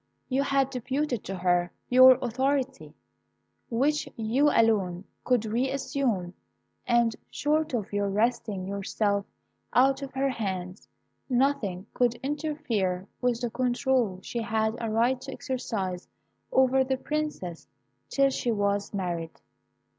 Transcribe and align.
You 0.29 0.41
had 0.41 0.71
deputed 0.71 1.23
to 1.25 1.35
her 1.37 1.71
your 1.87 2.17
authority, 2.23 2.95
which 3.69 4.09
you 4.15 4.49
alone 4.49 5.03
could 5.23 5.45
re 5.45 5.69
assume, 5.69 6.33
and 6.87 7.15
short 7.29 7.75
of 7.75 7.93
your 7.93 8.09
wresting 8.09 8.63
her 8.65 8.77
yourself 8.77 9.27
out 9.73 10.01
of 10.01 10.11
her 10.15 10.29
hands, 10.31 10.89
nothing 11.29 11.85
could 11.93 12.15
interfere 12.23 13.07
with 13.21 13.41
the 13.41 13.51
control 13.51 14.17
she 14.23 14.41
had 14.41 14.73
a 14.81 14.89
right 14.89 15.21
to 15.21 15.31
exercise 15.31 16.07
over 16.51 16.83
the 16.83 16.97
Princess 16.97 17.67
till 18.09 18.31
she 18.31 18.51
was 18.51 18.95
married. 18.95 19.39